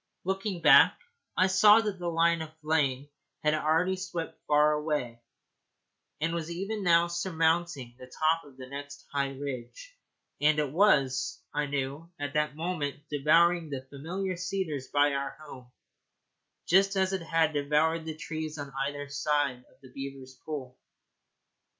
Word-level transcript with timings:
Looking 0.23 0.63
back, 0.63 0.97
I 1.37 1.45
saw 1.45 1.79
that 1.79 1.99
the 1.99 2.07
line 2.09 2.41
of 2.41 2.57
flame 2.61 3.07
had 3.43 3.53
already 3.53 3.95
swept 3.97 4.35
far 4.47 4.73
away, 4.73 5.21
and 6.19 6.33
was 6.33 6.49
even 6.49 6.83
now 6.83 7.05
surmounting 7.07 7.95
the 7.99 8.07
top 8.07 8.43
of 8.43 8.57
the 8.57 8.65
next 8.65 9.05
high 9.13 9.33
ridge; 9.35 9.95
and 10.41 10.57
it 10.57 10.71
was, 10.71 11.39
I 11.53 11.67
knew, 11.67 12.09
at 12.19 12.33
that 12.33 12.55
moment 12.55 12.99
devouring 13.11 13.69
the 13.69 13.85
familiar 13.91 14.37
cedars 14.37 14.87
by 14.87 15.13
our 15.13 15.37
home, 15.39 15.71
just 16.65 16.95
as 16.95 17.13
it 17.13 17.21
had 17.21 17.53
devoured 17.53 18.05
the 18.05 18.17
trees 18.17 18.57
on 18.57 18.73
either 18.87 19.07
side 19.07 19.63
of 19.71 19.81
the 19.83 19.91
beavers' 19.93 20.33
pool. 20.43 20.79